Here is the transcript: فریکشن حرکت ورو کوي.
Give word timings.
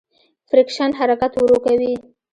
فریکشن 0.49 0.89
حرکت 0.99 1.31
ورو 1.37 1.57
کوي. 1.65 1.93